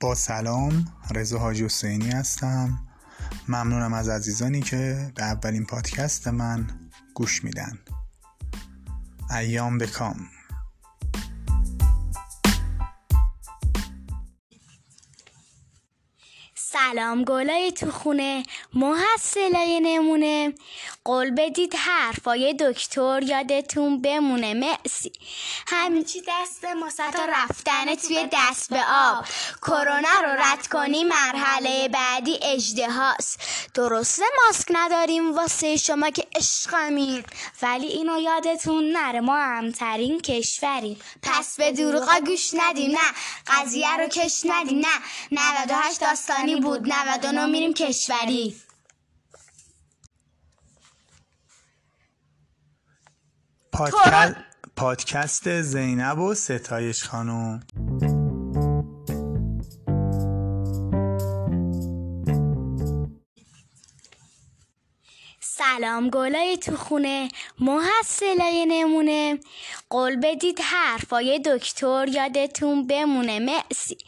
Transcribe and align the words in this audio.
با 0.00 0.14
سلام 0.14 0.84
رضا 1.10 1.38
حاج 1.38 1.62
حسینی 1.62 2.10
هستم. 2.10 2.78
ممنونم 3.48 3.92
از 3.92 4.08
عزیزانی 4.08 4.60
که 4.60 5.12
به 5.14 5.24
اولین 5.24 5.66
پادکست 5.66 6.28
من 6.28 6.66
گوش 7.14 7.44
میدن. 7.44 7.78
ایام 9.30 9.78
بکام. 9.78 10.16
سلام 16.78 17.24
گلای 17.24 17.72
تو 17.72 17.90
خونه 17.90 18.42
محصلای 18.74 19.80
نمونه. 19.80 20.54
قول 21.04 21.30
بدید 21.30 21.74
حرفای 21.74 22.54
دکتر 22.60 23.22
یادتون 23.22 24.02
بمونه 24.02 24.54
مرسی. 24.54 25.12
همین 25.66 26.04
چی 26.04 26.22
دست 26.28 26.64
ما 26.64 26.90
تا 27.12 27.24
رفتن 27.24 27.94
توی 27.94 28.28
دست 28.32 28.70
به 28.70 28.80
آب. 28.88 29.24
کرونا 29.62 30.20
رو 30.24 30.42
رد 30.42 30.66
کنی 30.66 31.04
مرحله 31.04 31.88
بعدی 31.88 32.38
اجده 32.42 32.90
هاست 32.90 33.40
درسته 33.78 34.22
ماسک 34.46 34.68
نداریم 34.70 35.36
واسه 35.36 35.76
شما 35.76 36.10
که 36.10 36.26
عشقمید 36.36 37.26
ولی 37.62 37.86
اینو 37.86 38.18
یادتون 38.20 38.84
نره 38.92 39.20
ما 39.20 39.36
همترین 39.36 40.20
کشوریم. 40.20 40.96
پس 41.22 41.56
به 41.56 41.72
دروغا 41.72 42.20
گوش 42.26 42.50
ندیم 42.54 42.90
نه. 42.90 42.98
قضیه 43.46 43.96
رو 43.96 44.06
کش 44.06 44.42
ندیم 44.46 44.78
نه. 44.78 44.86
98 45.32 46.00
داستانی 46.00 46.60
بود 46.60 46.92
99 46.92 47.46
میریم 47.46 47.74
کشوری. 47.74 48.56
پادکست, 53.72 54.34
پادکست 54.76 55.62
زینب 55.62 56.18
و 56.18 56.34
ستایش 56.34 57.04
خانم. 57.04 57.60
سلام 65.40 66.10
گلای 66.10 66.56
تو 66.56 66.76
خونه 66.76 67.28
محصلای 67.60 68.66
نمونه. 68.66 69.38
قول 69.90 70.16
بدید 70.16 70.60
حرفای 70.60 71.38
دکتر 71.38 72.08
یادتون 72.08 72.86
بمونه 72.86 73.38
مرسی. 73.38 73.98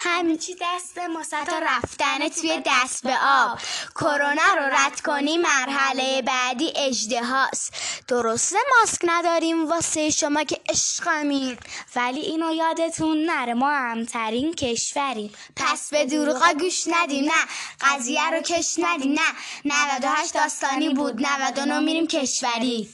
همین 0.00 0.38
چی 0.38 0.56
دست 0.62 0.98
ما 0.98 1.22
تا 1.46 1.58
رفتن 1.58 2.28
توی 2.28 2.62
دست 2.66 3.02
به 3.02 3.14
آب. 3.22 3.58
کرونا 3.94 4.54
رو 4.56 4.62
رد 4.72 5.00
کنی 5.00 5.38
مرحله 5.38 6.22
بعدی 6.22 6.72
اجده 6.76 7.24
هاست. 7.24 7.72
درسته 8.08 8.56
ماسک 8.78 9.00
نداریم 9.04 9.66
واسه 9.68 10.10
شما 10.10 10.44
که 10.44 10.60
عشقمید 10.68 11.58
ولی 11.96 12.20
اینو 12.20 12.54
یادتون 12.54 13.24
نره 13.24 13.54
ما 13.54 13.70
همترین 13.70 14.54
کشوریم. 14.54 15.32
پس 15.56 15.90
به 15.90 16.04
دروغا 16.04 16.52
گوش 16.60 16.84
ندیم 16.86 17.24
نه. 17.24 17.46
قضیه 17.80 18.30
رو 18.30 18.40
کش 18.40 18.74
ندیم 18.78 19.12
نه. 19.12 19.20
98 19.64 20.34
داستانی 20.34 20.85
بود. 20.94 21.26
99 21.26 21.80
میریم 21.80 22.06
کشوری. 22.06 22.88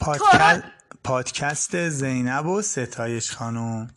پادکست, 0.00 0.62
پادکست 1.04 1.88
زینب 1.88 2.46
و 2.46 2.62
ستایش 2.62 3.30
خانم. 3.30 3.88